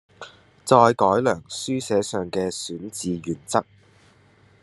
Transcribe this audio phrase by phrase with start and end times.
[0.65, 3.63] 再改良書寫上嘅選字原則